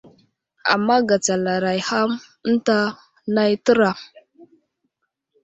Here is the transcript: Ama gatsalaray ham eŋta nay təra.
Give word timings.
Ama 0.73 0.95
gatsalaray 1.09 1.79
ham 1.89 2.09
eŋta 2.49 2.77
nay 3.33 3.53
təra. 3.65 3.91